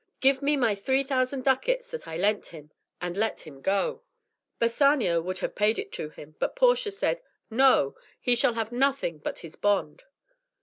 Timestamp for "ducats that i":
1.43-2.17